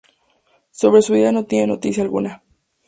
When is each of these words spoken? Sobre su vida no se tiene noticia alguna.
Sobre 0.71 1.03
su 1.03 1.13
vida 1.13 1.31
no 1.31 1.41
se 1.41 1.45
tiene 1.45 1.67
noticia 1.67 2.01
alguna. 2.01 2.41